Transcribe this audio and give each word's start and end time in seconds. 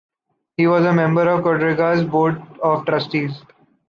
He 0.57 0.65
was 0.65 0.83
a 0.83 0.93
member 0.95 1.29
of 1.29 1.43
Quadriga’s 1.43 2.03
board 2.03 2.41
of 2.63 2.87
trustees. 2.87 3.39